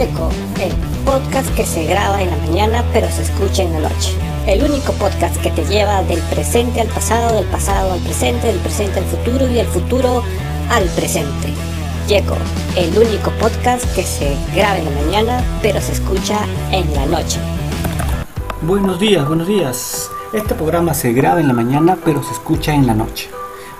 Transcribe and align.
Yeco, 0.00 0.30
el 0.58 0.72
podcast 1.04 1.54
que 1.54 1.66
se 1.66 1.84
graba 1.84 2.22
en 2.22 2.30
la 2.30 2.36
mañana 2.38 2.82
pero 2.90 3.06
se 3.10 3.20
escucha 3.20 3.64
en 3.64 3.74
la 3.74 3.90
noche. 3.90 4.16
El 4.46 4.64
único 4.64 4.94
podcast 4.94 5.36
que 5.42 5.50
te 5.50 5.62
lleva 5.66 6.02
del 6.04 6.20
presente 6.20 6.80
al 6.80 6.88
pasado, 6.88 7.36
del 7.36 7.44
pasado 7.44 7.92
al 7.92 8.00
presente, 8.00 8.46
del 8.46 8.56
presente 8.60 9.00
al 9.00 9.04
futuro 9.04 9.46
y 9.46 9.52
del 9.52 9.66
futuro 9.66 10.22
al 10.70 10.84
presente. 10.96 11.48
Yeco, 12.08 12.34
el 12.78 12.96
único 12.96 13.30
podcast 13.32 13.84
que 13.94 14.02
se 14.02 14.34
graba 14.54 14.78
en 14.78 14.86
la 14.86 15.02
mañana 15.02 15.44
pero 15.60 15.82
se 15.82 15.92
escucha 15.92 16.46
en 16.72 16.94
la 16.94 17.04
noche. 17.04 17.38
Buenos 18.62 18.98
días, 19.00 19.28
buenos 19.28 19.48
días. 19.48 20.10
Este 20.32 20.54
programa 20.54 20.94
se 20.94 21.12
graba 21.12 21.40
en 21.40 21.48
la 21.48 21.52
mañana 21.52 21.98
pero 22.02 22.22
se 22.22 22.32
escucha 22.32 22.72
en 22.72 22.86
la 22.86 22.94
noche. 22.94 23.28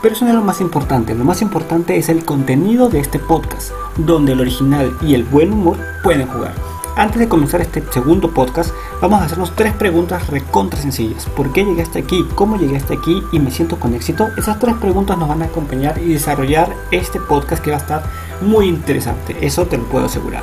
Pero 0.02 0.14
eso 0.14 0.24
no 0.24 0.30
es 0.30 0.36
lo 0.36 0.42
más 0.42 0.62
importante, 0.62 1.14
lo 1.14 1.24
más 1.24 1.42
importante 1.42 1.98
es 1.98 2.08
el 2.08 2.24
contenido 2.24 2.88
de 2.88 3.00
este 3.00 3.18
podcast, 3.18 3.72
donde 3.98 4.32
el 4.32 4.40
original 4.40 4.96
y 5.02 5.14
el 5.14 5.24
buen 5.24 5.52
humor 5.52 5.76
pueden 6.02 6.26
jugar. 6.26 6.54
Antes 6.96 7.20
de 7.20 7.28
comenzar 7.28 7.60
este 7.60 7.82
segundo 7.92 8.30
podcast, 8.32 8.72
vamos 9.00 9.20
a 9.20 9.24
hacernos 9.24 9.54
tres 9.54 9.74
preguntas 9.74 10.26
recontra 10.28 10.80
sencillas. 10.80 11.26
¿Por 11.26 11.52
qué 11.52 11.64
llegué 11.64 11.82
hasta 11.82 11.98
aquí? 11.98 12.26
¿Cómo 12.34 12.56
llegué 12.56 12.76
aquí? 12.76 13.22
¿Y 13.32 13.38
me 13.38 13.50
siento 13.50 13.78
con 13.78 13.94
éxito? 13.94 14.28
Esas 14.36 14.58
tres 14.58 14.74
preguntas 14.76 15.18
nos 15.18 15.28
van 15.28 15.42
a 15.42 15.46
acompañar 15.46 15.98
y 15.98 16.14
desarrollar 16.14 16.74
este 16.90 17.20
podcast 17.20 17.62
que 17.62 17.70
va 17.70 17.76
a 17.76 17.80
estar 17.80 18.02
muy 18.40 18.68
interesante. 18.68 19.36
Eso 19.40 19.66
te 19.66 19.78
lo 19.78 19.84
puedo 19.84 20.06
asegurar. 20.06 20.42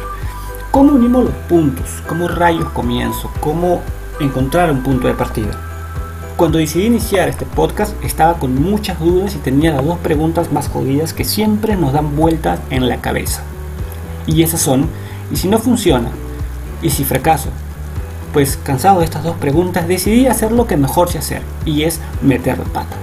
¿Cómo 0.72 0.94
unimos 0.94 1.26
los 1.26 1.34
puntos? 1.50 2.04
¿Cómo 2.08 2.28
rayos 2.28 2.70
comienzo? 2.70 3.32
¿Cómo 3.40 3.82
encontrar 4.20 4.72
un 4.72 4.84
punto 4.84 5.08
de 5.08 5.16
partida? 5.16 5.67
Cuando 6.38 6.60
decidí 6.60 6.86
iniciar 6.86 7.30
este 7.30 7.48
podcast 7.48 7.96
estaba 8.04 8.36
con 8.36 8.54
muchas 8.54 9.00
dudas 9.00 9.34
y 9.34 9.40
tenía 9.40 9.74
las 9.74 9.84
dos 9.84 9.98
preguntas 9.98 10.52
más 10.52 10.70
jodidas 10.70 11.12
que 11.12 11.26
siempre 11.26 11.76
nos 11.76 11.94
dan 11.94 12.16
vueltas 12.16 12.60
en 12.70 12.88
la 12.88 13.02
cabeza. 13.02 13.42
Y 14.28 14.44
esas 14.44 14.62
son, 14.62 14.88
¿y 15.32 15.38
si 15.38 15.48
no 15.48 15.58
funciona? 15.58 16.12
¿Y 16.84 16.92
si 16.92 17.06
fracaso? 17.06 17.50
Pues 18.34 18.56
cansado 18.56 19.00
de 19.00 19.06
estas 19.06 19.24
dos 19.24 19.36
preguntas 19.38 19.88
decidí 19.88 20.28
hacer 20.28 20.52
lo 20.52 20.68
que 20.68 20.78
mejor 20.78 21.10
sé 21.10 21.18
hacer 21.18 21.42
y 21.66 21.82
es 21.82 22.02
meter 22.22 22.60
la 22.60 22.66
pata. 22.66 22.96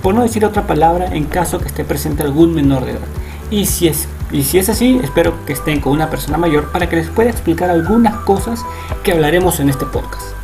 Por 0.00 0.14
no 0.14 0.22
decir 0.22 0.44
otra 0.44 0.68
palabra 0.68 1.06
en 1.06 1.24
caso 1.24 1.58
que 1.58 1.66
esté 1.66 1.84
presente 1.84 2.22
algún 2.22 2.54
menor 2.54 2.84
de 2.84 2.92
edad. 2.92 3.00
Y 3.50 3.66
si 3.66 3.88
es 3.88 4.06
y 4.30 4.44
si 4.44 4.58
es 4.60 4.68
así, 4.68 5.00
espero 5.02 5.44
que 5.44 5.54
estén 5.54 5.80
con 5.80 5.92
una 5.92 6.08
persona 6.08 6.38
mayor 6.38 6.70
para 6.70 6.88
que 6.88 6.94
les 6.94 7.08
pueda 7.08 7.30
explicar 7.30 7.68
algunas 7.68 8.14
cosas 8.18 8.64
que 9.02 9.10
hablaremos 9.10 9.58
en 9.58 9.70
este 9.70 9.86
podcast. 9.86 10.36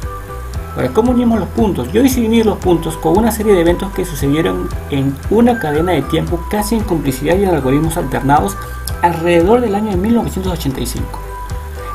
¿Cómo 0.92 1.12
unimos 1.12 1.40
los 1.40 1.48
puntos? 1.48 1.90
Yo 1.92 2.02
decidí 2.02 2.26
unir 2.26 2.46
los 2.46 2.58
puntos 2.58 2.96
con 2.98 3.16
una 3.16 3.32
serie 3.32 3.54
de 3.54 3.62
eventos 3.62 3.92
que 3.92 4.04
sucedieron 4.04 4.68
en 4.90 5.16
una 5.30 5.58
cadena 5.58 5.92
de 5.92 6.02
tiempo 6.02 6.38
casi 6.50 6.74
en 6.74 6.82
complicidad 6.82 7.36
y 7.36 7.44
en 7.44 7.50
algoritmos 7.50 7.96
alternados 7.96 8.56
alrededor 9.02 9.60
del 9.60 9.74
año 9.74 9.90
de 9.90 9.96
1985, 9.96 11.20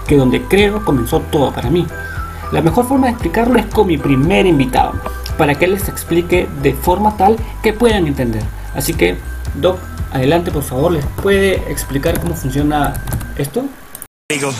que 0.08 0.18
donde 0.18 0.42
creo 0.44 0.84
comenzó 0.84 1.20
todo 1.20 1.54
para 1.54 1.70
mí. 1.70 1.86
La 2.52 2.62
mejor 2.62 2.86
forma 2.86 3.08
de 3.08 3.14
explicarlo 3.14 3.60
es 3.60 3.66
con 3.68 3.88
mi 3.88 3.98
primer 3.98 4.46
invitado, 4.46 4.94
para 5.38 5.56
que 5.56 5.66
él 5.66 5.74
les 5.74 5.88
explique 5.88 6.50
de 6.62 6.74
forma 6.74 7.16
tal 7.18 7.38
que 7.62 7.74
puedan 7.74 8.08
entender. 8.08 8.44
Así 8.76 8.94
que, 8.94 9.18
Doc, 9.56 9.78
adelante 10.12 10.52
por 10.52 10.64
favor, 10.64 10.92
¿les 10.92 11.06
puede 11.22 11.56
explicar 11.72 12.20
cómo 12.20 12.36
funciona 12.36 12.94
esto? 13.38 13.64
Amigo, 14.30 14.52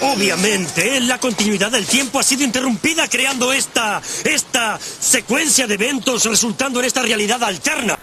obviamente 0.00 1.00
la 1.00 1.18
continuidad 1.18 1.70
del 1.70 1.86
tiempo 1.86 2.18
ha 2.18 2.22
sido 2.22 2.44
interrumpida 2.44 3.08
creando 3.08 3.52
esta, 3.52 4.00
esta 4.24 4.78
secuencia 4.78 5.66
de 5.66 5.74
eventos 5.74 6.24
resultando 6.24 6.80
en 6.80 6.86
esta 6.86 7.02
realidad 7.02 7.42
alterna. 7.42 7.98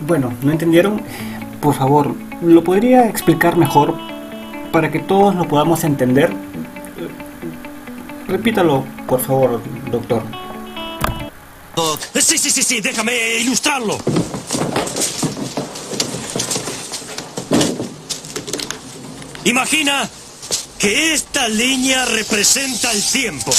Bueno, 0.00 0.32
¿no 0.42 0.52
entendieron? 0.52 1.02
Por 1.60 1.74
favor, 1.74 2.14
¿lo 2.42 2.62
podría 2.62 3.08
explicar 3.08 3.56
mejor 3.56 3.94
para 4.72 4.90
que 4.90 4.98
todos 4.98 5.34
lo 5.34 5.46
podamos 5.48 5.84
entender? 5.84 6.32
Repítalo, 8.28 8.84
por 9.06 9.20
favor, 9.20 9.62
doctor. 9.90 10.22
Sí, 12.20 12.38
sí, 12.38 12.50
sí, 12.50 12.62
sí, 12.62 12.80
déjame 12.80 13.36
ilustrarlo. 13.38 13.98
Imagina 19.44 20.08
que 20.78 21.14
esta 21.14 21.48
línea 21.48 22.04
representa 22.04 22.92
el 22.92 23.02
tiempo. 23.02 23.54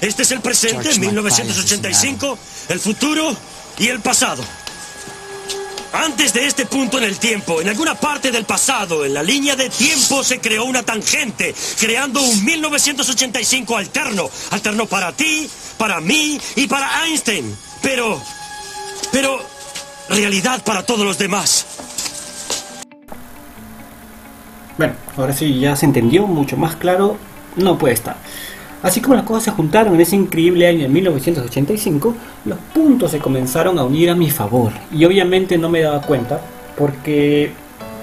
Este 0.00 0.22
es 0.22 0.30
el 0.30 0.40
presente, 0.40 0.98
1985, 0.98 2.38
el 2.68 2.80
futuro 2.80 3.36
y 3.78 3.88
el 3.88 4.00
pasado. 4.00 4.44
Antes 5.92 6.34
de 6.34 6.46
este 6.46 6.66
punto 6.66 6.98
en 6.98 7.04
el 7.04 7.18
tiempo, 7.18 7.60
en 7.60 7.68
alguna 7.68 7.94
parte 7.94 8.30
del 8.30 8.44
pasado, 8.44 9.06
en 9.06 9.14
la 9.14 9.22
línea 9.22 9.56
de 9.56 9.70
tiempo 9.70 10.22
se 10.22 10.38
creó 10.38 10.64
una 10.64 10.82
tangente, 10.82 11.54
creando 11.80 12.20
un 12.20 12.44
1985 12.44 13.76
alterno. 13.76 14.30
Alterno 14.50 14.86
para 14.86 15.12
ti, 15.12 15.48
para 15.78 16.00
mí 16.00 16.38
y 16.56 16.66
para 16.66 17.04
Einstein. 17.04 17.56
Pero... 17.82 18.22
Pero... 19.10 19.58
Realidad 20.10 20.64
para 20.64 20.86
todos 20.86 21.04
los 21.04 21.18
demás. 21.18 21.66
Bueno, 24.78 24.94
ahora 25.16 25.32
sí 25.32 25.58
ya 25.58 25.74
se 25.74 25.86
entendió 25.86 26.26
mucho 26.28 26.56
más 26.56 26.76
claro, 26.76 27.16
no 27.56 27.76
puede 27.76 27.94
estar. 27.94 28.16
Así 28.80 29.00
como 29.00 29.16
las 29.16 29.24
cosas 29.24 29.42
se 29.42 29.50
juntaron 29.50 29.94
en 29.94 30.00
ese 30.00 30.14
increíble 30.14 30.68
año 30.68 30.82
de 30.82 30.88
1985, 30.88 32.14
los 32.44 32.58
puntos 32.72 33.10
se 33.10 33.18
comenzaron 33.18 33.76
a 33.80 33.84
unir 33.84 34.08
a 34.08 34.14
mi 34.14 34.30
favor. 34.30 34.72
Y 34.92 35.04
obviamente 35.04 35.58
no 35.58 35.68
me 35.68 35.80
daba 35.80 36.00
cuenta, 36.00 36.40
porque... 36.76 37.50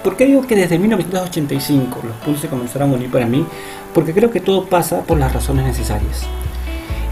¿Por 0.04 0.18
qué 0.18 0.28
digo 0.28 0.46
que 0.46 0.56
desde 0.56 0.78
1985 0.78 2.02
los 2.06 2.16
puntos 2.18 2.42
se 2.42 2.48
comenzaron 2.48 2.92
a 2.92 2.94
unir 2.94 3.10
para 3.10 3.26
mí? 3.26 3.44
Porque 3.92 4.14
creo 4.14 4.30
que 4.30 4.40
todo 4.40 4.66
pasa 4.66 5.02
por 5.02 5.18
las 5.18 5.34
razones 5.34 5.66
necesarias. 5.66 6.28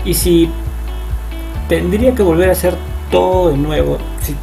Y 0.05 0.13
si 0.13 0.49
tendría 1.67 2.13
que 2.13 2.21
volver 2.21 2.49
a 2.49 2.51
hacer 2.51 2.75
todo 3.09 3.49
de 3.49 3.57
nuevo, 3.57 3.97
si 4.21 4.35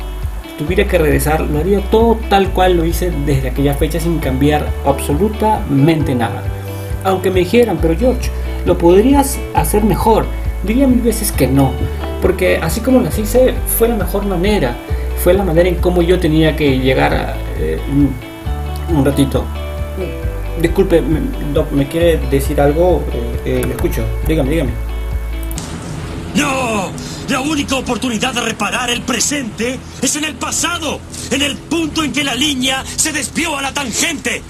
tuviera 0.60 0.84
que 0.84 0.98
regresar, 0.98 1.41
lo 1.41 1.59
haría 1.59 1.81
todo 1.91 2.19
tal 2.28 2.50
cual 2.50 2.76
lo 2.76 2.84
hice 2.84 3.10
desde 3.25 3.48
aquella 3.48 3.72
fecha 3.72 3.98
sin 3.98 4.19
cambiar 4.19 4.69
absolutamente 4.84 6.15
nada. 6.15 6.43
Aunque 7.03 7.31
me 7.31 7.41
dijeran, 7.41 7.78
pero 7.81 7.97
George, 7.98 8.31
lo 8.66 8.76
podrías 8.76 9.38
hacer 9.54 9.82
mejor, 9.84 10.26
diría 10.62 10.87
mil 10.87 11.00
veces 11.00 11.32
que 11.32 11.47
no, 11.47 11.72
porque 12.20 12.59
así 12.59 12.82
como 12.82 13.00
las 13.00 13.19
hice 13.19 13.54
fue 13.78 13.88
la 13.88 13.97
mejor 13.97 14.26
manera, 14.26 14.76
fue 15.25 15.32
la 15.32 15.44
manera 15.44 15.66
en 15.66 15.76
cómo 15.76 16.03
yo 16.03 16.20
tenía 16.20 16.54
que 16.54 16.78
llegar. 16.78 17.37
Eh, 17.59 17.78
un, 18.93 19.04
ratito. 19.04 19.44
Disculpe, 20.60 21.00
me, 21.00 21.20
Doc, 21.54 21.70
¿me 21.72 21.88
quiere 21.88 22.19
decir 22.31 22.60
algo? 22.60 23.03
Eh, 23.15 23.62
eh, 23.62 23.66
escucho, 23.70 24.04
dígame, 24.26 24.50
dígame. 24.50 24.70
¡No! 26.34 26.91
La 27.31 27.39
única 27.41 27.77
oportunidad 27.77 28.35
de 28.35 28.41
reparar 28.41 28.91
el 28.91 29.03
presente 29.03 29.79
es 30.03 30.17
en 30.17 30.25
el 30.25 30.35
pasado, 30.35 30.99
en 31.31 31.43
el 31.43 31.57
punto 31.57 32.03
en 32.03 32.13
que 32.13 32.25
la 32.25 32.35
línea 32.35 32.85
se 32.85 33.13
desvió 33.13 33.57
a 33.57 33.63
la 33.63 33.73
tangente, 33.73 34.43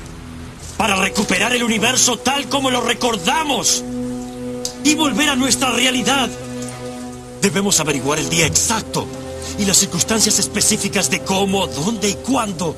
para 0.79 0.97
recuperar 0.97 1.53
el 1.53 1.63
universo 1.63 2.17
tal 2.21 2.49
como 2.49 2.71
lo 2.71 2.81
recordamos 2.81 3.85
y 4.83 4.95
volver 4.95 5.29
a 5.29 5.37
nuestra 5.37 5.71
realidad. 5.73 6.31
Debemos 7.43 7.79
averiguar 7.81 8.19
el 8.19 8.31
día 8.31 8.47
exacto 8.47 9.07
y 9.59 9.67
las 9.67 9.77
circunstancias 9.77 10.39
específicas 10.39 11.11
de 11.11 11.21
cómo, 11.21 11.67
dónde 11.67 12.09
y 12.09 12.15
cuándo. 12.15 12.75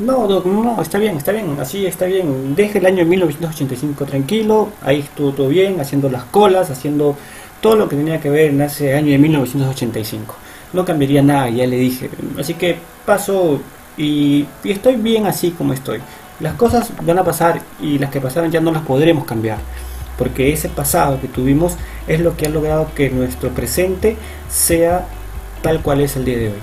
No, 0.00 0.26
Doc, 0.26 0.44
no, 0.44 0.82
está 0.82 0.98
bien, 0.98 1.16
está 1.18 1.30
bien, 1.30 1.56
así 1.60 1.86
está 1.86 2.06
bien. 2.06 2.56
Deje 2.56 2.80
el 2.80 2.86
año 2.86 3.04
1985 3.04 4.04
tranquilo, 4.06 4.70
ahí 4.82 4.98
estuvo 4.98 5.30
todo 5.30 5.48
bien, 5.48 5.80
haciendo 5.80 6.10
las 6.10 6.24
colas, 6.24 6.68
haciendo 6.68 7.16
todo 7.66 7.74
lo 7.74 7.88
que 7.88 7.96
tenía 7.96 8.20
que 8.20 8.30
ver 8.30 8.50
en 8.50 8.60
ese 8.60 8.94
año 8.94 9.10
de 9.10 9.18
1985. 9.18 10.36
No 10.72 10.84
cambiaría 10.84 11.20
nada, 11.20 11.48
ya 11.48 11.66
le 11.66 11.76
dije. 11.76 12.08
Así 12.38 12.54
que 12.54 12.76
paso 13.04 13.60
y, 13.96 14.46
y, 14.62 14.70
estoy 14.70 14.94
bien 14.94 15.26
así 15.26 15.50
como 15.50 15.72
estoy. 15.72 15.98
Las 16.38 16.54
cosas 16.54 16.92
van 17.02 17.18
a 17.18 17.24
pasar 17.24 17.60
y 17.82 17.98
las 17.98 18.10
que 18.10 18.20
pasaron 18.20 18.52
ya 18.52 18.60
no 18.60 18.70
las 18.70 18.82
podremos 18.82 19.24
cambiar. 19.24 19.58
Porque 20.16 20.52
ese 20.52 20.68
pasado 20.68 21.20
que 21.20 21.26
tuvimos 21.26 21.76
es 22.06 22.20
lo 22.20 22.36
que 22.36 22.46
ha 22.46 22.50
logrado 22.50 22.88
que 22.94 23.10
nuestro 23.10 23.50
presente 23.50 24.16
sea 24.48 25.04
tal 25.60 25.82
cual 25.82 26.02
es 26.02 26.14
el 26.14 26.24
día 26.24 26.38
de 26.38 26.46
hoy. 26.50 26.62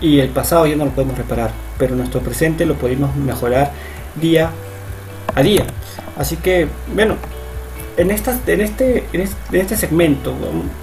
Y 0.00 0.20
el 0.20 0.30
pasado 0.30 0.66
ya 0.66 0.76
no 0.76 0.86
lo 0.86 0.92
podemos 0.92 1.18
reparar, 1.18 1.50
pero 1.76 1.96
nuestro 1.96 2.22
presente 2.22 2.64
lo 2.64 2.76
podemos 2.76 3.14
mejorar 3.14 3.72
día 4.18 4.52
a 5.34 5.42
día. 5.42 5.66
Así 6.16 6.36
que, 6.36 6.66
bueno, 6.94 7.16
en, 7.96 8.10
estas, 8.10 8.40
en, 8.46 8.60
este, 8.60 9.04
en, 9.12 9.20
este, 9.22 9.56
en 9.56 9.60
este 9.60 9.76
segmento 9.76 10.34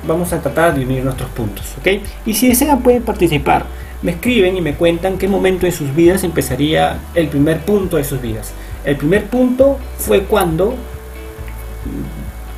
vamos 0.08 0.34
a 0.34 0.42
tratar 0.42 0.76
de 0.76 0.86
unir 0.86 1.04
nuestros 1.04 1.30
puntos, 1.30 1.74
¿ok? 1.80 2.02
Y 2.26 2.34
si 2.34 2.50
desean 2.50 2.82
pueden 2.82 3.04
participar. 3.04 3.66
Me 4.02 4.12
escriben 4.12 4.56
y 4.58 4.62
me 4.62 4.76
cuentan 4.76 5.18
qué 5.18 5.28
momento 5.28 5.66
de 5.66 5.72
sus 5.72 5.96
vidas 5.96 6.24
empezaría 6.24 7.00
el 7.16 7.28
primer 7.28 7.62
punto 7.62 7.98
de 7.98 8.04
sus 8.04 8.22
vidas. 8.22 8.54
El 8.84 8.98
primer 8.98 9.26
punto 9.26 9.80
fue 9.98 10.24
cuando 10.24 10.76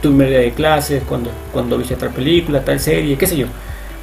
tuve 0.02 0.30
de 0.30 0.52
clases, 0.52 1.04
cuando, 1.08 1.32
cuando 1.54 1.78
viste 1.78 1.96
tal 1.96 2.10
película, 2.10 2.66
tal 2.66 2.80
serie, 2.80 3.18
qué 3.18 3.28
sé 3.28 3.38
yo. 3.38 3.48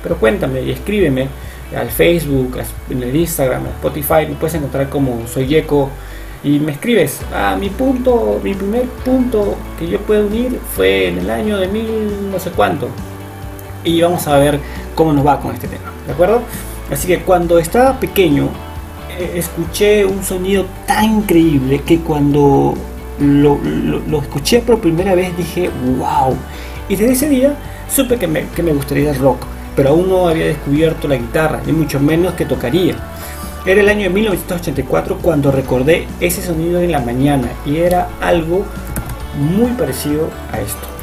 Pero 0.03 0.17
cuéntame 0.17 0.63
y 0.63 0.71
escríbeme 0.71 1.29
al 1.77 1.91
Facebook, 1.91 2.59
en 2.89 3.03
el 3.03 3.15
Instagram, 3.15 3.67
Spotify, 3.67 4.27
me 4.29 4.37
puedes 4.37 4.55
encontrar 4.55 4.89
como 4.89 5.27
Soy 5.27 5.47
Yeco 5.47 5.91
y 6.45 6.59
me 6.59 6.73
escribes, 6.73 7.23
ah, 7.35 7.57
mi 7.59 7.71
punto, 7.71 8.39
mi 8.45 8.55
primer 8.55 8.85
punto 9.05 9.57
que 9.79 9.89
yo 9.89 9.99
puedo 10.01 10.27
unir 10.27 10.61
fue 10.77 11.09
en 11.09 11.19
el 11.19 11.31
año 11.31 11.57
de 11.57 11.69
mil 11.69 12.31
no 12.31 12.39
sé 12.39 12.51
cuánto. 12.51 12.89
Y 13.83 14.01
vamos 14.03 14.27
a 14.29 14.39
ver 14.39 14.61
cómo 14.95 15.13
nos 15.13 15.27
va 15.27 15.41
con 15.41 15.55
este 15.55 15.67
tema, 15.69 15.91
¿de 16.07 16.13
acuerdo? 16.13 16.43
Así 16.91 17.07
que 17.09 17.21
cuando 17.21 17.59
estaba 17.59 17.99
pequeño, 17.99 18.49
eh, 19.19 19.33
escuché 19.37 20.05
un 20.05 20.23
sonido 20.23 20.67
tan 20.87 21.05
increíble 21.05 21.81
que 21.81 22.01
cuando 22.01 22.75
lo, 23.19 23.59
escuché 24.21 24.61
por 24.61 24.81
primera 24.81 25.15
vez 25.15 25.35
dije, 25.37 25.71
wow. 25.99 26.37
Y 26.91 26.97
desde 26.97 27.13
ese 27.13 27.29
día 27.31 27.57
supe 27.89 28.19
que 28.19 28.27
me, 28.27 28.47
que 28.49 28.63
me 28.63 28.73
gustaría 28.75 29.15
rock, 29.15 29.47
pero 29.75 29.91
aún 29.91 30.11
no 30.11 30.29
había 30.29 30.47
descubierto 30.47 31.09
la 31.09 31.17
guitarra, 31.17 31.63
ni 31.65 31.73
mucho 31.73 32.01
menos 32.01 32.35
que 32.35 32.45
tocaría. 32.45 32.97
Era 33.67 33.81
el 33.81 33.89
año 33.89 34.03
de 34.03 34.11
1984 34.11 35.19
cuando 35.23 35.51
recordé 35.51 36.07
ese 36.21 36.43
sonido 36.43 36.83
en 36.83 36.93
la 36.93 37.01
mañana 37.01 37.49
y 37.65 37.79
era 37.79 38.11
algo 38.21 38.67
muy 39.39 39.71
parecido 39.73 40.29
a 40.53 40.61
esto. 40.61 40.94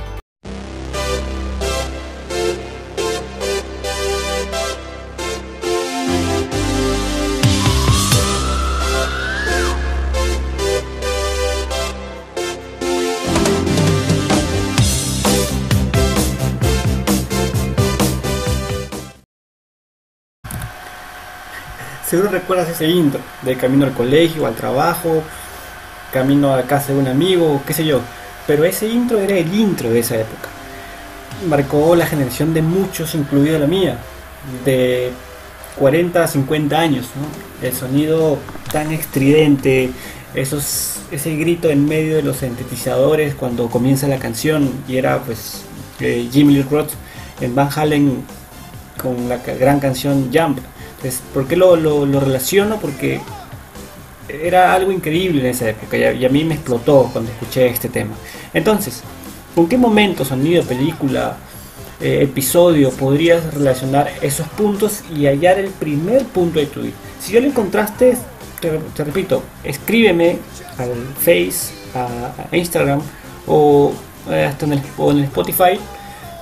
Seguro 22.12 22.30
recuerdas 22.30 22.68
ese 22.68 22.90
intro 22.90 23.22
de 23.42 23.56
camino 23.56 23.86
al 23.86 23.94
colegio, 23.94 24.46
al 24.46 24.54
trabajo, 24.54 25.24
camino 26.12 26.54
a 26.54 26.64
casa 26.64 26.92
de 26.92 27.00
un 27.00 27.08
amigo, 27.08 27.62
qué 27.66 27.72
sé 27.72 27.86
yo. 27.86 28.02
Pero 28.46 28.66
ese 28.66 28.90
intro 28.90 29.18
era 29.18 29.38
el 29.38 29.56
intro 29.56 29.90
de 29.90 30.00
esa 30.00 30.16
época. 30.16 30.50
Marcó 31.48 31.96
la 31.96 32.06
generación 32.06 32.54
de 32.54 32.64
muchos, 32.64 33.16
incluida 33.16 33.58
la 33.58 33.66
mía, 33.66 33.98
de 34.66 35.12
40 35.80 36.22
a 36.22 36.28
50 36.28 36.78
años. 36.78 37.08
El 37.62 37.72
sonido 37.72 38.38
tan 38.74 38.92
estridente, 38.92 39.92
esos, 40.36 40.98
ese 41.12 41.38
grito 41.38 41.70
en 41.70 41.86
medio 41.86 42.18
de 42.18 42.24
los 42.24 42.40
sintetizadores 42.40 43.36
cuando 43.36 43.70
comienza 43.70 44.10
la 44.10 44.20
canción 44.20 44.70
y 44.86 44.98
era 44.98 45.20
pues 45.20 45.62
eh, 46.02 46.28
Jimmy 46.30 46.56
Lee 46.56 46.68
Roth 46.70 46.92
en 47.40 47.56
Van 47.56 47.70
Halen 47.74 48.26
con 49.02 49.30
la 49.30 49.38
gran 49.38 49.80
canción 49.80 50.30
Jump 50.34 50.60
¿Por 51.34 51.48
qué 51.48 51.56
lo, 51.56 52.06
relaciono? 52.20 52.80
Porque 52.80 53.20
era 54.28 54.74
algo 54.74 54.92
increíble 54.92 55.42
en 55.42 55.48
esa 55.48 55.70
época 55.70 55.98
y 55.98 56.26
a, 56.26 56.30
mí 56.30 56.44
me 56.44 56.56
explotó 56.56 57.10
cuando 57.12 57.32
escuché 57.32 57.68
este 57.68 57.90
tema. 57.90 58.14
Entonces, 58.54 59.02
¿con 59.56 59.68
qué 59.68 59.78
momento, 59.78 60.24
sonido, 60.24 60.64
película, 60.64 61.38
eh, 62.00 62.20
episodio 62.22 62.92
podrías 62.92 63.54
relacionar 63.54 64.12
esos 64.22 64.48
puntos 64.50 65.04
y 65.16 65.26
hallar 65.26 65.60
el 65.60 65.70
primer 65.70 66.26
punto 66.26 66.60
de 66.60 66.68
tu 66.68 66.82
vida? 66.82 66.94
Si 67.20 67.34
ya 67.34 67.40
lo 67.40 67.48
encontraste, 67.48 68.18
te, 68.60 69.04
repito, 69.04 69.42
escríbeme 69.64 70.38
al 70.78 70.94
Face, 71.20 71.74
a, 71.96 72.56
Instagram 72.56 73.02
o 73.48 73.92
eh, 74.30 74.46
hasta 74.46 74.66
en 74.66 74.74
el 74.74 75.24
Spotify, 75.24 75.80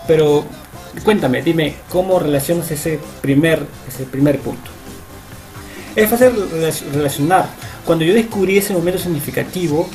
pero 0.05 0.43
Cuéntame, 1.03 1.41
dime, 1.41 1.75
¿cómo 1.89 2.19
relacionas 2.19 2.71
ese 2.71 2.99
primer, 3.21 3.65
ese 3.87 4.03
primer 4.05 4.39
punto? 4.39 4.71
Es 5.95 6.09
fácil 6.09 6.31
relacionar. 6.93 7.47
Cuando 7.85 8.05
yo 8.05 8.13
descubrí 8.13 8.57
ese 8.57 8.73
momento 8.73 8.99
significativo, 8.99 9.87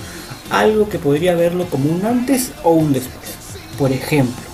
algo 0.51 0.89
que 0.89 0.99
podría 0.99 1.35
verlo 1.35 1.67
como 1.67 1.91
un 1.91 2.05
antes 2.05 2.53
o 2.63 2.71
un 2.71 2.93
después. 2.93 3.35
Por 3.79 3.93
ejemplo, 3.93 4.45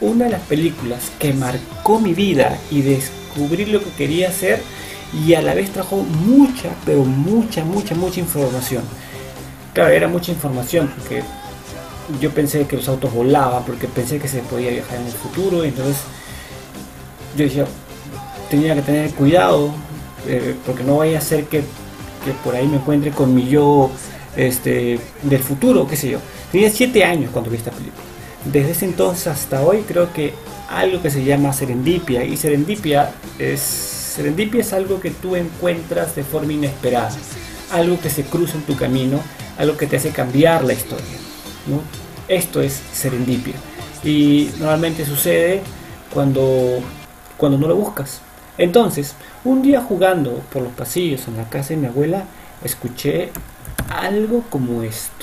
una 0.00 0.26
de 0.26 0.32
las 0.32 0.42
películas 0.42 1.10
que 1.18 1.32
marcó 1.32 2.00
mi 2.00 2.12
vida 2.12 2.58
y 2.70 2.82
descubrí 2.82 3.66
lo 3.66 3.82
que 3.82 3.90
quería 3.90 4.28
hacer 4.28 4.62
y 5.26 5.34
a 5.34 5.42
la 5.42 5.54
vez 5.54 5.70
trajo 5.70 5.96
mucha, 5.96 6.70
pero 6.84 7.04
mucha, 7.04 7.64
mucha, 7.64 7.94
mucha 7.94 8.20
información. 8.20 8.82
Claro, 9.72 9.90
era 9.90 10.08
mucha 10.08 10.32
información 10.32 10.92
porque 10.96 11.22
yo 12.20 12.30
pensé 12.30 12.66
que 12.66 12.76
los 12.76 12.88
autos 12.88 13.12
volaban 13.12 13.64
porque 13.64 13.86
pensé 13.86 14.18
que 14.18 14.28
se 14.28 14.40
podía 14.40 14.70
viajar 14.70 14.98
en 14.98 15.06
el 15.06 15.12
futuro 15.12 15.64
entonces 15.64 15.96
yo 17.36 17.44
decía 17.44 17.66
tenía 18.50 18.74
que 18.74 18.82
tener 18.82 19.10
cuidado 19.12 19.72
eh, 20.26 20.54
porque 20.66 20.84
no 20.84 20.98
vaya 20.98 21.18
a 21.18 21.20
ser 21.20 21.44
que, 21.44 21.62
por 22.44 22.54
ahí 22.54 22.66
me 22.66 22.76
encuentre 22.76 23.10
con 23.10 23.34
mi 23.34 23.48
yo 23.48 23.90
este, 24.36 25.00
del 25.22 25.42
futuro, 25.42 25.86
qué 25.86 25.96
sé 25.96 26.10
yo. 26.10 26.18
Tenía 26.52 26.70
7 26.70 27.04
años 27.04 27.30
cuando 27.32 27.50
vi 27.50 27.56
esta 27.56 27.70
película. 27.70 28.02
Desde 28.44 28.72
ese 28.72 28.84
entonces 28.84 29.26
hasta 29.26 29.62
hoy 29.62 29.84
creo 29.86 30.12
que 30.12 30.34
algo 30.68 31.00
que 31.00 31.10
se 31.10 31.24
llama 31.24 31.52
serendipia 31.52 32.24
y 32.24 32.36
serendipia 32.36 33.12
es 33.38 33.60
serendipia 33.60 34.60
es 34.60 34.72
algo 34.72 35.00
que 35.00 35.10
tú 35.10 35.36
encuentras 35.36 36.14
de 36.14 36.24
forma 36.24 36.52
inesperada, 36.52 37.16
algo 37.72 38.00
que 38.00 38.10
se 38.10 38.24
cruza 38.24 38.56
en 38.56 38.62
tu 38.62 38.76
camino, 38.76 39.20
algo 39.56 39.76
que 39.76 39.86
te 39.86 39.96
hace 39.96 40.10
cambiar 40.10 40.64
la 40.64 40.72
historia. 40.72 41.27
Esto 42.28 42.60
es 42.60 42.80
serendipia. 42.92 43.54
Y 44.04 44.50
normalmente 44.58 45.04
sucede 45.04 45.62
cuando, 46.12 46.80
cuando 47.36 47.58
no 47.58 47.68
lo 47.68 47.76
buscas. 47.76 48.20
Entonces, 48.56 49.14
un 49.44 49.62
día 49.62 49.80
jugando 49.80 50.42
por 50.52 50.62
los 50.62 50.72
pasillos 50.72 51.26
en 51.28 51.36
la 51.36 51.48
casa 51.48 51.70
de 51.70 51.76
mi 51.76 51.86
abuela, 51.86 52.24
escuché 52.64 53.30
algo 53.88 54.42
como 54.50 54.82
esto. 54.82 55.17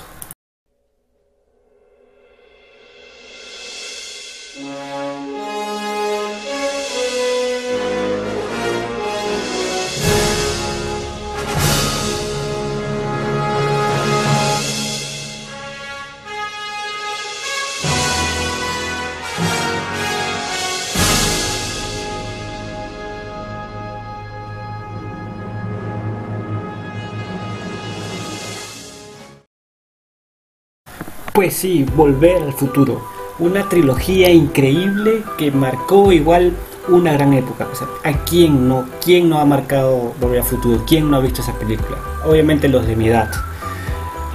Pues 31.36 31.54
sí, 31.54 31.86
Volver 31.98 32.42
al 32.44 32.54
Futuro. 32.54 33.02
Una 33.40 33.68
trilogía 33.68 34.32
increíble 34.32 35.22
que 35.38 35.52
marcó 35.52 36.14
igual 36.14 36.54
una 36.88 37.12
gran 37.12 37.34
época. 37.34 37.68
¿A 38.06 38.14
quién 38.24 38.70
no, 38.70 38.86
quién 39.04 39.28
no 39.28 39.40
ha 39.40 39.46
marcado 39.46 40.14
Volver 40.22 40.40
al 40.40 40.46
Futuro? 40.46 40.86
¿Quién 40.88 41.12
no 41.12 41.18
ha 41.18 41.20
visto 41.20 41.42
esa 41.42 41.52
película? 41.60 41.98
Obviamente 42.26 42.70
los 42.70 42.88
de 42.88 42.96
mi 42.96 43.10
edad. 43.10 43.30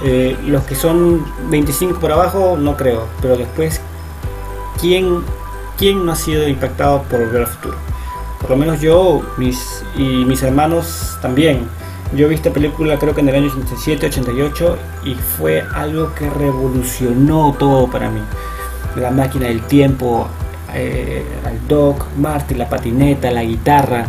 Eh, 0.03 0.37
los 0.45 0.63
que 0.65 0.75
son 0.75 1.25
25 1.49 1.99
por 1.99 2.11
abajo, 2.11 2.55
no 2.55 2.77
creo. 2.77 3.07
Pero 3.19 3.35
después, 3.35 3.81
¿quién, 4.79 5.23
¿quién 5.79 6.05
no 6.05 6.11
ha 6.11 6.15
sido 6.15 6.47
impactado 6.47 7.01
por 7.09 7.21
Volver 7.21 7.41
al 7.41 7.47
Futuro? 7.47 7.77
Por 8.39 8.51
lo 8.51 8.57
menos 8.57 8.79
yo 8.79 9.23
mis, 9.37 9.83
y 9.95 10.23
mis 10.25 10.43
hermanos 10.43 11.17
también 11.19 11.67
yo 12.15 12.27
vi 12.27 12.35
esta 12.35 12.51
película 12.51 12.99
creo 12.99 13.15
que 13.15 13.21
en 13.21 13.29
el 13.29 13.35
año 13.35 13.47
87, 13.47 14.07
88 14.07 14.77
y 15.05 15.15
fue 15.15 15.63
algo 15.73 16.13
que 16.13 16.29
revolucionó 16.29 17.55
todo 17.57 17.87
para 17.87 18.09
mí. 18.09 18.19
La 18.97 19.11
máquina 19.11 19.47
del 19.47 19.61
tiempo, 19.61 20.27
eh, 20.73 21.23
el 21.49 21.67
Doc, 21.67 22.05
Marty, 22.17 22.55
la 22.55 22.67
patineta, 22.67 23.31
la 23.31 23.43
guitarra. 23.43 24.07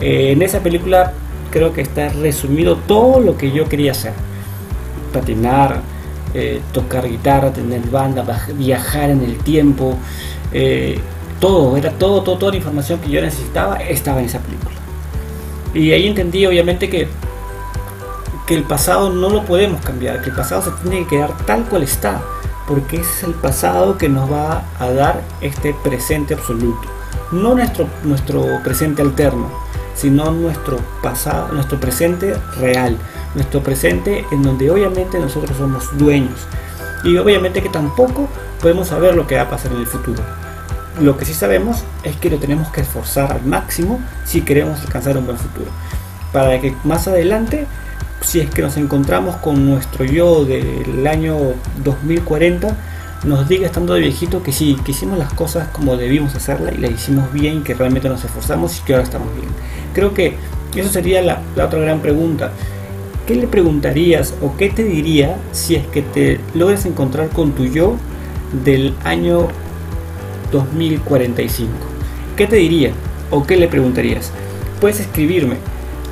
Eh, 0.00 0.32
en 0.32 0.42
esa 0.42 0.60
película 0.60 1.12
creo 1.52 1.72
que 1.72 1.80
está 1.82 2.08
resumido 2.08 2.76
todo 2.76 3.20
lo 3.20 3.36
que 3.36 3.52
yo 3.52 3.68
quería 3.68 3.92
hacer. 3.92 4.12
Patinar, 5.12 5.80
eh, 6.34 6.60
tocar 6.72 7.08
guitarra, 7.08 7.52
tener 7.52 7.82
banda, 7.82 8.24
viajar 8.54 9.10
en 9.10 9.22
el 9.22 9.38
tiempo. 9.38 9.96
todo, 11.40 11.76
era 11.76 11.90
todo, 11.90 12.22
todo, 12.22 12.38
toda 12.38 12.52
la 12.52 12.58
información 12.58 12.98
que 13.00 13.10
yo 13.10 13.20
necesitaba 13.20 13.76
estaba 13.76 14.20
en 14.20 14.26
esa 14.26 14.40
película. 14.40 14.74
Y 15.74 15.92
ahí 15.92 16.06
entendí 16.06 16.46
obviamente 16.46 16.88
que 16.88 17.08
que 18.46 18.54
el 18.54 18.64
pasado 18.64 19.10
no 19.10 19.30
lo 19.30 19.44
podemos 19.44 19.80
cambiar, 19.82 20.22
que 20.22 20.30
el 20.30 20.36
pasado 20.36 20.62
se 20.62 20.70
tiene 20.82 21.04
que 21.04 21.16
quedar 21.16 21.36
tal 21.46 21.64
cual 21.64 21.82
está, 21.82 22.20
porque 22.66 22.96
ese 22.96 23.10
es 23.10 23.22
el 23.24 23.34
pasado 23.34 23.96
que 23.98 24.08
nos 24.08 24.30
va 24.30 24.64
a 24.78 24.90
dar 24.90 25.22
este 25.40 25.74
presente 25.82 26.34
absoluto. 26.34 26.88
No 27.32 27.54
nuestro, 27.54 27.88
nuestro 28.04 28.44
presente 28.62 29.02
alterno, 29.02 29.50
sino 29.94 30.30
nuestro 30.30 30.78
pasado, 31.02 31.52
nuestro 31.52 31.80
presente 31.80 32.34
real, 32.58 32.98
nuestro 33.34 33.62
presente 33.62 34.26
en 34.30 34.42
donde 34.42 34.70
obviamente 34.70 35.18
nosotros 35.18 35.56
somos 35.56 35.96
dueños. 35.96 36.46
Y 37.02 37.16
obviamente 37.16 37.62
que 37.62 37.68
tampoco 37.68 38.28
podemos 38.60 38.88
saber 38.88 39.14
lo 39.14 39.26
que 39.26 39.36
va 39.36 39.42
a 39.42 39.50
pasar 39.50 39.72
en 39.72 39.78
el 39.78 39.86
futuro. 39.86 40.22
Lo 41.00 41.16
que 41.16 41.24
sí 41.24 41.34
sabemos 41.34 41.84
es 42.02 42.16
que 42.16 42.30
lo 42.30 42.38
tenemos 42.38 42.68
que 42.68 42.80
esforzar 42.80 43.32
al 43.32 43.44
máximo 43.44 44.00
si 44.24 44.42
queremos 44.42 44.80
alcanzar 44.80 45.16
un 45.16 45.26
buen 45.26 45.38
futuro. 45.38 45.70
Para 46.32 46.60
que 46.60 46.74
más 46.84 47.06
adelante 47.08 47.66
si 48.34 48.40
es 48.40 48.50
que 48.50 48.62
nos 48.62 48.76
encontramos 48.76 49.36
con 49.36 49.64
nuestro 49.64 50.04
yo 50.04 50.44
del 50.44 51.06
año 51.06 51.36
2040, 51.84 52.76
nos 53.22 53.48
diga 53.48 53.66
estando 53.66 53.94
de 53.94 54.00
viejito 54.00 54.42
que 54.42 54.50
sí, 54.50 54.76
que 54.84 54.90
hicimos 54.90 55.18
las 55.18 55.32
cosas 55.32 55.68
como 55.68 55.96
debimos 55.96 56.34
hacerlas 56.34 56.74
y 56.74 56.78
las 56.78 56.90
hicimos 56.90 57.32
bien, 57.32 57.62
que 57.62 57.74
realmente 57.74 58.08
nos 58.08 58.24
esforzamos 58.24 58.76
y 58.76 58.82
que 58.82 58.94
ahora 58.94 59.04
estamos 59.04 59.32
bien. 59.36 59.46
Creo 59.92 60.14
que 60.14 60.34
eso 60.74 60.88
sería 60.88 61.22
la, 61.22 61.42
otra 61.64 61.78
gran 61.78 62.00
pregunta. 62.00 62.50
¿Qué 63.24 63.36
le 63.36 63.46
preguntarías 63.46 64.34
o 64.42 64.56
qué 64.56 64.68
te 64.68 64.82
diría 64.82 65.36
si 65.52 65.76
es 65.76 65.86
que 65.86 66.02
te 66.02 66.40
logras 66.54 66.86
encontrar 66.86 67.28
con 67.28 67.52
tu 67.52 67.66
yo 67.66 67.94
del 68.64 68.96
año 69.04 69.46
2045? 70.50 71.70
¿Qué 72.36 72.48
te 72.48 72.56
diría 72.56 72.90
o 73.30 73.46
qué 73.46 73.56
le 73.56 73.68
preguntarías? 73.68 74.32
Puedes 74.80 74.98
escribirme 74.98 75.58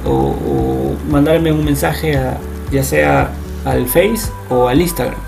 o, 0.05 0.95
mandarme 1.09 1.53
un 1.53 1.65
mensaje 1.65 2.17
a, 2.17 2.39
ya 2.71 2.83
sea 2.83 3.31
al 3.65 3.87
Face 3.87 4.31
o 4.49 4.69
al 4.69 4.81
Instagram. 4.81 5.19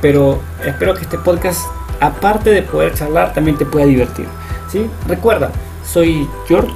Pero 0.00 0.40
espero 0.64 0.94
que 0.94 1.02
este 1.02 1.18
podcast, 1.18 1.60
aparte 2.00 2.50
de 2.50 2.62
poder 2.62 2.94
charlar, 2.94 3.34
también 3.34 3.56
te 3.56 3.64
pueda 3.64 3.86
divertir. 3.86 4.26
¿sí? 4.70 4.88
Recuerda, 5.06 5.50
soy 5.84 6.28
George 6.48 6.72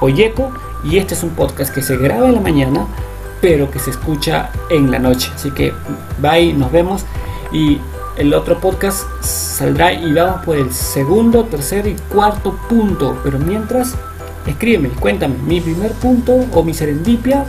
Oyeco 0.00 0.50
y 0.84 0.98
este 0.98 1.14
es 1.14 1.22
un 1.22 1.30
podcast 1.30 1.74
que 1.74 1.82
se 1.82 1.96
graba 1.96 2.26
en 2.26 2.34
la 2.34 2.40
mañana, 2.40 2.86
pero 3.40 3.70
que 3.70 3.78
se 3.78 3.90
escucha 3.90 4.50
en 4.70 4.90
la 4.90 4.98
noche. 4.98 5.30
Así 5.34 5.50
que 5.50 5.72
bye, 6.20 6.52
nos 6.52 6.72
vemos 6.72 7.04
y 7.52 7.80
el 8.16 8.32
otro 8.34 8.58
podcast 8.60 9.06
saldrá 9.22 9.92
y 9.92 10.12
vamos 10.12 10.44
por 10.44 10.56
el 10.56 10.72
segundo, 10.72 11.44
tercer 11.44 11.86
y 11.86 11.96
cuarto 12.12 12.58
punto. 12.68 13.18
Pero 13.22 13.38
mientras, 13.38 13.94
escríbeme, 14.46 14.88
cuéntame, 14.88 15.36
mi 15.46 15.60
primer 15.60 15.92
punto 15.92 16.46
o 16.52 16.62
mi 16.62 16.74
serendipia 16.74 17.44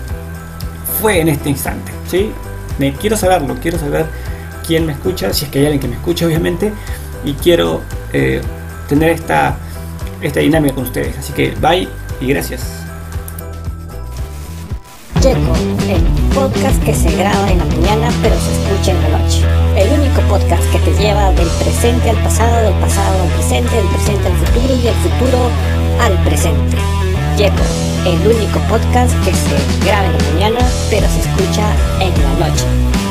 fue 1.02 1.20
en 1.22 1.30
este 1.30 1.50
instante. 1.50 1.92
¿sí? 2.10 2.32
Me 2.80 2.94
quiero 2.94 3.18
saberlo, 3.18 3.56
quiero 3.62 3.78
saber 3.78 4.08
quién 4.66 4.86
me 4.86 4.94
escucha, 4.94 5.34
si 5.34 5.46
es 5.46 5.52
que 5.52 5.60
hay 5.60 5.66
alguien 5.66 5.82
que 5.82 5.88
me 5.88 5.96
escucha, 5.96 6.26
obviamente, 6.26 6.72
y 7.24 7.34
quiero 7.34 7.82
eh, 8.14 8.42
tener 8.88 9.12
esta, 9.12 9.58
esta 10.22 10.40
dinámica 10.40 10.76
con 10.76 10.84
ustedes. 10.86 11.18
Así 11.18 11.34
que 11.34 11.52
bye 11.62 11.88
y 12.22 12.28
gracias. 12.28 12.84
Checo, 15.20 15.56
el 15.90 16.02
podcast 16.34 16.84
que 16.84 16.94
se 16.94 17.10
graba 17.18 17.52
en 17.52 17.58
la 17.58 17.66
mañana 17.66 18.10
pero 18.22 18.36
se 18.40 18.52
escucha 18.52 18.92
en 18.92 19.02
la 19.02 19.18
noche. 19.18 19.42
El 19.76 20.00
único 20.00 20.22
podcast 20.30 20.64
que 20.72 20.80
te 20.80 20.92
lleva 21.02 21.32
del 21.32 21.48
presente 21.60 22.10
al 22.10 22.18
pasado, 22.18 22.64
del 22.64 22.80
pasado 22.80 23.24
al 23.24 23.30
presente, 23.30 23.76
del 23.76 23.88
presente 23.88 24.28
al 24.28 24.34
futuro 24.34 24.74
y 24.76 24.82
del 24.84 24.94
futuro 24.96 25.50
al 26.00 26.14
presente. 26.24 26.78
Checo, 27.38 27.64
el 28.06 28.28
único 28.28 28.60
podcast 28.70 29.14
que 29.24 29.34
se 29.34 29.86
graba 29.86 30.06
en 30.06 30.14
la 30.14 30.34
mañana 30.34 30.72
pero 30.90 31.08
se 31.08 31.20
escucha 31.22 31.76
en 32.00 32.14
la 32.24 32.48
noche. 32.48 33.07